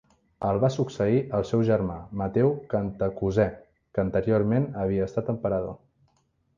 [0.51, 3.47] El va succeir el seu germà Mateu Cantacuzè,
[3.93, 5.81] que anteriorment havia estat emperador.